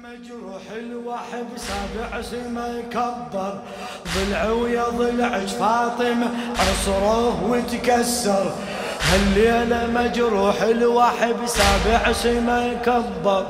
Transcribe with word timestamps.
مجروح 0.00 0.62
الوحب 0.76 1.46
سابع 1.56 2.22
سما 2.22 2.68
يكبر. 2.68 3.54
ضلع 4.16 4.50
ويا 4.50 4.84
ضلعك 4.88 5.46
فاطمة 5.46 6.28
عصره 6.58 7.42
وتكسر. 7.44 8.52
هالليلة 9.12 9.86
مجروح 9.94 10.62
الوحب 10.62 11.36
سابع 11.46 12.12
سما 12.12 12.66
يكبر. 12.66 13.46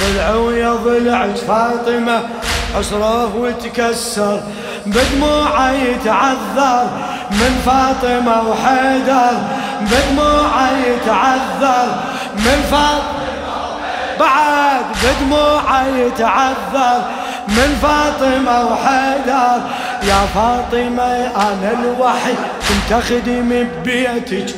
ضلع 0.00 0.34
ويا 0.34 0.74
ضلعك 0.74 1.36
فاطمة 1.36 2.28
عصره 2.76 3.36
وتكسر. 3.36 4.42
بدموعه 4.86 5.72
يتعذر 5.72 6.90
من 7.30 7.62
فاطمة 7.66 8.48
وحيدر. 8.48 9.38
بدموعه 9.80 10.70
يتعذر 10.86 11.88
من 12.36 12.62
فاطمة 12.70 13.15
بعد 14.20 14.84
بدموعه 15.02 15.86
يتعذر 15.86 17.02
من 17.48 17.78
فاطمة 17.82 18.72
وحيدر. 18.72 19.60
يا 20.02 20.26
فاطمة 20.34 21.26
أنا 21.36 21.72
الوحيد 21.82 22.36
كنت 22.68 22.92
أخدم 22.92 23.66
ببيتك 23.82 24.54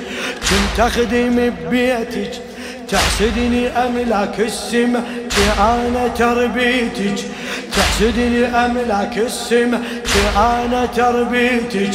كنت 0.48 0.80
أخدم 0.80 1.36
ببيتك. 1.50 2.30
تحسدني 2.88 3.68
أملاك 3.68 4.40
السماء 4.40 5.02
أنا 5.60 6.08
تربيتك. 6.18 7.24
تحسدني 7.76 8.46
أملاك 8.46 9.18
السماء 9.18 9.80
أنا 10.36 10.86
تربيتك. 10.96 11.94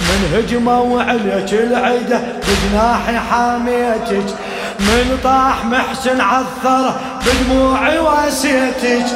من 0.00 0.20
هجمة 0.34 0.80
وعليك 0.80 1.52
العدة 1.52 2.20
بجناحي 2.44 3.18
حاميتك. 3.18 4.34
من 4.80 5.18
طاح 5.24 5.64
محسن 5.64 6.20
عثر 6.20 6.94
بدموعي 7.26 7.98
واسيتك. 7.98 9.06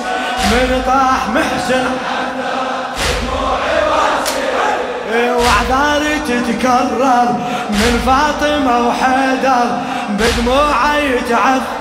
من 0.51 0.83
طاح 0.87 1.29
محسن 1.35 1.85
وعذاري 5.13 6.19
تتكرر 6.19 7.29
من 7.71 8.03
فاطمة 8.07 8.89
وحيدر 8.89 9.69
بدموعي 10.11 11.11
يتعثر. 11.11 11.79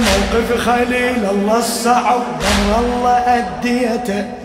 موقف 0.00 0.66
خليل 0.66 1.24
الله 1.30 1.58
الصعب 1.58 2.22
أمر 2.40 2.78
الله 2.80 3.18
أديته. 3.38 4.39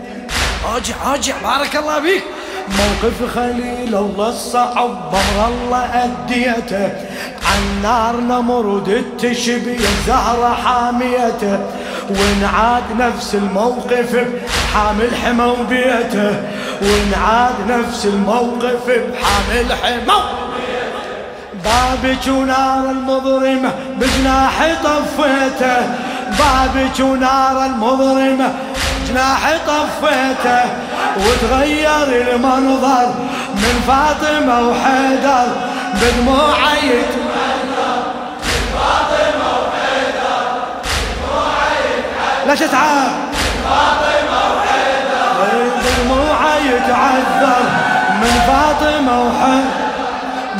راجع 0.64 0.94
راجع 1.06 1.34
بارك 1.42 1.76
الله 1.76 2.00
فيك. 2.00 2.24
موقف 2.68 3.34
خليل 3.34 3.94
الله 3.94 4.28
الصعب 4.28 5.10
بر 5.12 5.48
الله 5.48 5.84
أديته. 6.04 6.90
عن 7.46 7.82
نار 7.82 8.16
نمرود 8.16 9.04
تشبي 9.18 9.76
الزهرة 9.76 10.54
حاميته. 10.64 11.58
ونعاد 12.10 12.82
نفس 12.98 13.34
الموقف 13.34 14.16
بحامل 14.16 15.10
حمى 15.24 15.44
وبيته 15.44 16.42
ونعاد 16.82 17.54
نفس 17.68 18.06
الموقف 18.06 18.86
بحامل 18.86 19.72
حمى 19.82 20.22
بابك 21.64 22.28
ونار 22.28 22.90
المظلمة 22.90 23.72
بجناحي 23.98 24.74
طفيته. 24.76 25.86
بابك 26.38 27.00
ونار 27.00 27.66
المظلمة 27.66 28.54
جناحي 29.08 29.58
طفيته 29.58 30.64
وتغير 31.16 32.34
المنظر 32.34 33.14
من 33.54 33.82
فاطمة 33.86 34.68
وحيدر 34.68 35.48
بدموعي 35.94 37.02
لا 42.46 42.54
تتعب. 42.54 43.10
فاطمة 43.64 44.40
وحيدر 44.56 45.70
بدموعي 45.84 46.66
يتعذر 46.66 47.62
من 48.20 48.34
فاطمة 48.46 49.22
وحيدر. 49.22 49.86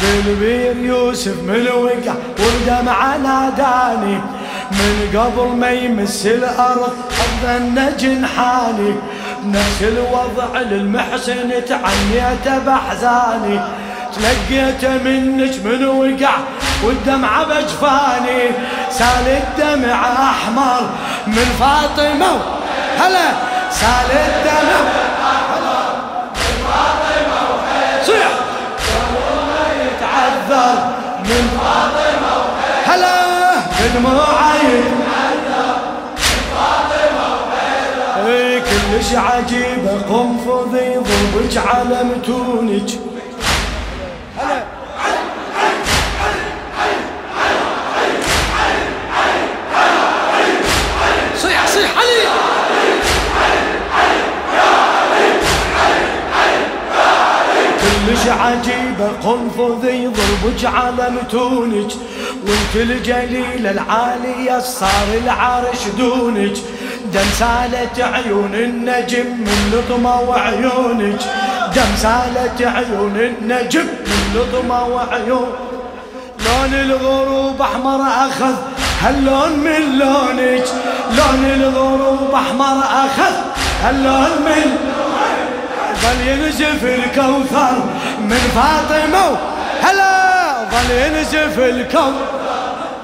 بالبير 0.00 0.76
يوسف 0.76 1.36
من 1.42 1.54
الوقع 1.54 2.14
والدمعة 2.38 3.16
ناداني. 3.16 4.20
من 4.70 4.94
قبل 5.14 5.48
ما 5.56 5.70
يمس 5.70 6.26
الأرض 6.26 6.92
أظن 7.36 7.96
جنحاني 7.98 8.94
نفس 9.44 9.82
الوضع 9.82 10.60
للمحسن 10.60 11.50
تعنيته 11.68 12.58
بأحزاني. 12.58 13.60
تلقيته 14.14 14.94
منك 15.04 15.54
من 15.64 15.84
وقع 15.86 16.34
والدمعة 16.84 17.44
بجفاني 17.44 18.50
سال 18.90 19.26
الدمع 19.28 20.12
أحمر 20.30 20.80
من 21.26 21.56
فاطمة 21.60 22.40
هلا. 22.98 23.28
سال 23.70 24.10
الدمع 24.10 24.80
من 26.34 26.64
فاطمة 26.68 27.42
صيح. 28.06 28.28
يتعذر 29.82 30.74
من 31.24 31.58
فاطمة 31.58 32.36
هلا. 32.86 33.26
كلش 39.06 39.14
عجيبة؟ 39.14 40.02
قنفذي 40.02 40.96
ضربك 40.96 41.56
على 41.66 42.04
متونك. 42.04 42.90
هلا 44.38 44.64
صيح 51.36 51.66
صيح 51.66 51.90
علي! 51.98 52.26
كلش 57.80 58.28
عجيبة 58.28 59.08
قنفذي 59.24 60.06
ضربك 60.06 60.64
على 60.64 61.10
متونك. 61.10 61.92
وانت 62.46 62.76
الجليلة 62.76 63.70
العالية 63.70 64.58
صار 64.58 65.08
العرش 65.24 65.86
دونك. 65.98 66.56
دم 67.16 67.30
سالت 67.38 68.00
عيون 68.00 68.54
النجم 68.54 69.26
من 69.26 69.58
لطمة 69.72 70.20
وعيونك. 70.20 71.20
دم 71.76 71.96
سالت 71.96 72.62
عيون 72.62 73.16
النجم 73.16 73.86
من 74.06 74.22
لطمة 74.34 74.84
وعيون. 74.84 75.52
لون 76.46 76.74
الغروب 76.74 77.62
أحمر 77.62 78.00
أخذ 78.02 78.54
هاللون 79.02 79.52
من 79.58 79.98
لونك؟ 79.98 80.64
لون 81.18 81.44
الغروب 81.44 82.34
أحمر 82.34 82.78
أخذ 82.78 83.34
هاللون 83.84 84.30
من 84.46 84.76
ظل 86.02 86.28
ينزف 86.28 86.84
الكوثر 86.84 87.76
من 88.20 88.42
فاطمة 88.54 89.36
هلا! 89.82 90.54
ظل 90.70 90.90
ينزف 90.90 91.58
الكوثر 91.58 92.10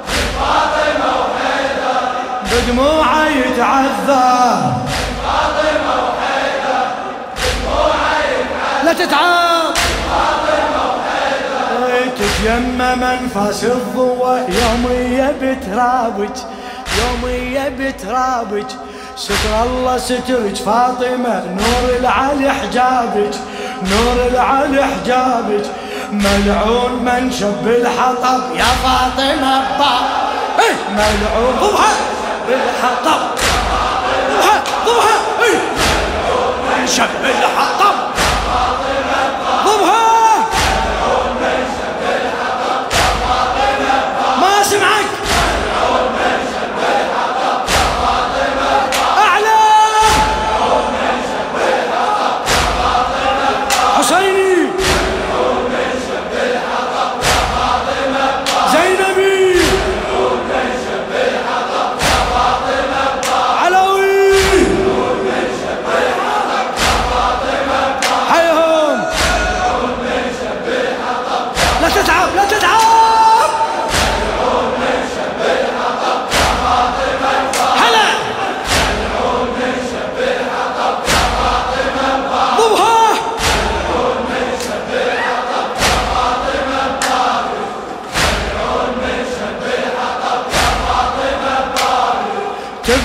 من 0.09 0.25
فاطمة. 0.41 0.92
بدموعه 2.53 3.29
يتعذر 3.29 4.73
فاطمة 5.25 5.95
وحيدر 6.05 6.87
بدموعه 7.37 8.85
لا 8.85 8.93
تتعب. 8.93 9.75
فاطمة 10.11 10.83
وحيدر 10.95 12.11
تتيمم 12.19 13.03
أنفاس 13.03 13.65
الضوء. 13.65 14.41
يومية 14.49 15.35
بترابج 15.43 16.37
يومية 16.99 17.69
بترابج 17.79 18.67
ستر 19.17 19.63
الله 19.63 19.99
سترك 19.99 20.57
فاطمة. 20.67 21.45
نور 21.45 21.99
العلي 21.99 22.53
حجابك 22.53 23.35
نور 23.91 24.27
العلي 24.31 24.85
حجابك 24.85 25.67
ملعون 26.13 26.93
من 26.93 27.33
شب 27.41 27.67
الحطب. 27.67 28.57
يا 28.57 28.65
فاطمة 28.85 29.79
با 29.79 29.95
إيه 30.59 30.77
ملعون. 30.93 31.55
بالحطب 32.49 33.21
ملعون 34.39 35.63
من 36.69 36.87
شب 36.87 37.25
الحطب 37.25 37.92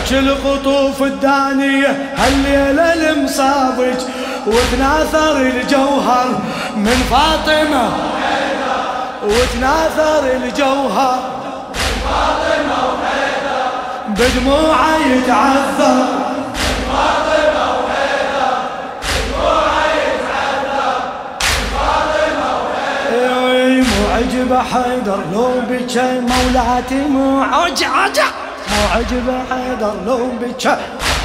تحكي 0.07 0.19
القطوف 0.19 1.03
الدانية 1.03 2.13
هالليلة 2.17 3.11
المصابج 3.11 3.95
وتناثر 4.47 5.37
الجوهر 5.37 6.41
من 6.75 7.07
فاطمة. 7.11 7.89
وتناثر 9.23 10.31
الجوهر 10.43 11.19
من 11.73 12.01
فاطمة 12.07 12.87
بدموعه 14.07 14.97
يتعذر. 14.97 16.27
مو 23.77 24.13
عجبه 24.15 24.63
حيدر 24.63 25.19
لو 25.33 25.51
بكى 25.69 26.21
مولاتي 26.21 26.95
مو 26.95 27.41
عجع 27.41 27.87
عجع 27.87 28.46
مو 28.71 28.81
عجبه 28.95 29.37
حيدر 29.49 29.93
لو 30.05 30.29
بكى 30.41 30.77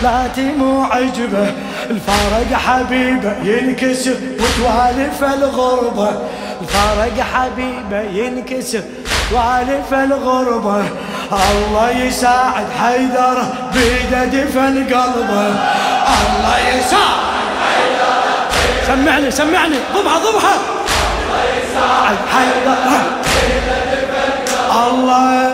لاتي 0.02 0.52
مو 0.58 0.82
عجبه 0.82 1.52
الفارق 1.90 2.52
حبيبة 2.52 3.32
ينكسر 3.44 4.16
وتوالف 4.40 5.24
الغربة. 5.24 6.10
الفارق 6.60 7.26
حبيبة 7.34 8.00
ينكسر 8.00 8.82
والف 9.32 9.94
الغربة. 9.94 10.84
الله 11.32 11.90
يساعد 11.90 12.66
حيدر 12.80 13.42
بيده 13.74 14.24
دفن 14.24 14.84
قلبه 14.84 15.46
الله 16.22 16.58
يساعد 16.78 17.22
سمعني 18.86 19.30
سمعني. 19.30 19.76
ضبها 19.94 20.18
ضبها 20.18 20.54
الله 21.22 21.44
يساعد 21.58 22.16
حيدر 22.32 22.76
الله 24.86 25.51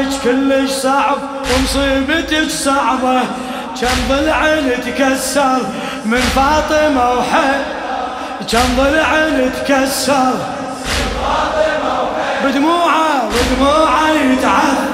وموادعك 0.00 0.20
كلش 0.24 0.70
صعب 0.70 1.18
ومصيبتك 1.54 2.50
صعبة. 2.50 3.20
كم 3.80 3.98
ضلع 4.08 4.56
تكسر 4.86 5.58
من 6.04 6.20
فاطمة 6.20 7.10
وحي؟ 7.10 7.52
كم 8.52 8.76
ضلع 8.76 9.28
تكسر 9.66 10.32
بدموعه 12.44 13.28
بدموعه 13.28 14.10
يتعذب 14.32 14.90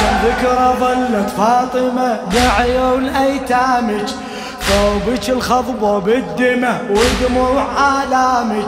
كم 0.00 0.28
ذكرى 0.28 0.74
ظلت 0.80 1.30
فاطمة 1.38 2.18
بعيون 2.32 3.08
أيتامك. 3.08 4.25
ثوبك 4.68 5.28
الخضبة 5.28 5.98
بالدمى 5.98 6.78
ودموع 6.90 7.66
آلامك. 8.02 8.66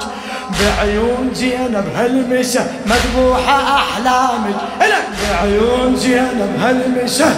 بعيون 0.61 1.31
زينب 1.35 1.85
هالمسة 1.97 2.67
مذبوحة 2.87 3.77
أحلامك. 3.77 4.57
بعيون 5.31 5.97
زينب 5.97 6.61
هالمسة 6.63 7.35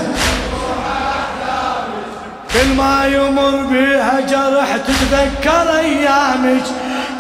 كل 2.55 2.69
ما 2.77 3.07
يمر 3.07 3.63
بيها 3.71 4.21
جرح 4.21 4.77
تتذكر 4.77 5.79
أيامك. 5.79 6.65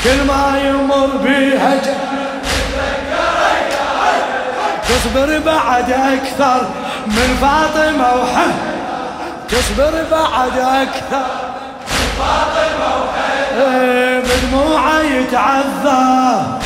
كل 0.04 0.24
ما 0.28 0.60
يمر 0.64 1.10
بيها 1.24 1.74
جرح 1.74 2.10
تصبر 4.88 5.38
بعد 5.38 5.90
أكثر 5.90 6.68
من 7.06 7.36
فاطمة 7.40 8.22
وحن 8.22 8.69
تصبر 9.52 10.04
بعد 10.10 10.58
أكثر 10.58 11.26
من 11.90 12.08
فاطمه 12.18 12.90
وحن 13.02 13.60
إيه، 13.60 14.20
بدموعه 14.20 15.00
يتعذر 15.00 16.60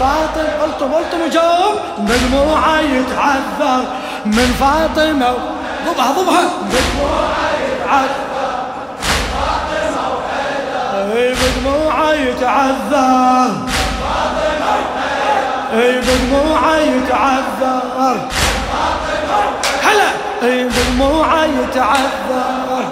فاطمة 0.00 0.62
قلتم 0.62 0.94
قلتم 0.94 1.20
وجاوب 1.20 1.78
بدموعه 1.98 2.80
يتعذر 2.80 3.84
من 4.26 4.56
فاطمة 4.60 5.34
ضبها 5.86 6.12
ضبها. 6.12 6.42
بدموعه 6.64 7.50
يتعذر 7.68 8.18
أي 11.16 11.34
بدموعه 11.34 12.12
يتعذر 12.12 13.77
اي 15.78 16.00
بدموعه 16.00 16.76
يتعذر. 16.76 18.28
هلا. 19.82 20.10
اي 20.42 20.64
بدموعه 20.64 21.44
يتعذر. 21.44 22.84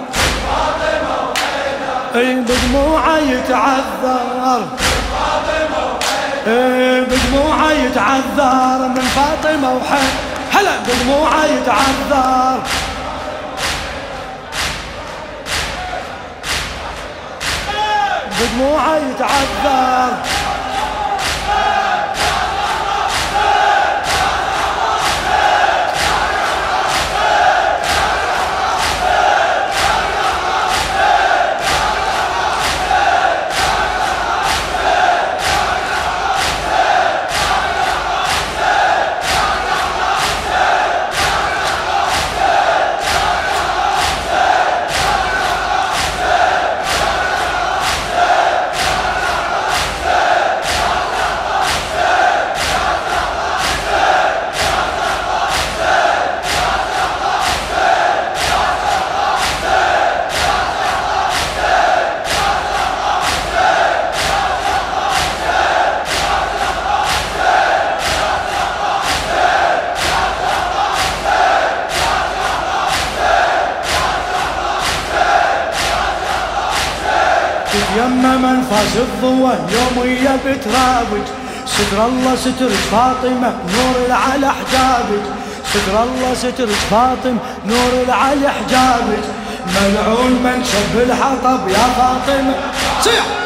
اي 2.15 2.35
بدموعه 2.35 3.17
يتعذر. 3.17 4.67
إيه، 6.47 7.01
بدموعه 7.01 7.71
يتعذر 7.71 8.87
من 8.87 9.01
فاطمة 9.15 9.73
وحن 9.75 10.07
هلا. 10.53 10.71
بدموعه 10.87 11.45
يتعذر. 11.45 12.59
بدموعه 18.39 18.97
يتعذر. 18.97 20.36
يما 77.95 78.37
منفاس 78.37 78.97
الضوى 78.97 79.53
يوم 79.71 79.97
ويا 79.97 80.37
بترابج 80.45 81.25
ستر 81.65 82.05
الله 82.05 82.35
سترك 82.35 82.79
فاطمة 82.91 83.53
نور 83.75 84.11
على 84.11 84.47
حجابك. 84.47 85.25
ستر 85.73 86.03
الله 86.03 86.33
سترك 86.33 86.79
فاطمة 86.91 87.37
نور 87.65 88.05
على 88.09 88.49
حجابك. 88.49 89.23
ملعون 89.67 90.31
من 90.31 90.63
شب 90.63 90.99
الحطب 90.99 91.67
يا 91.67 91.87
فاطمة. 91.97 92.55
صيح! 93.01 93.36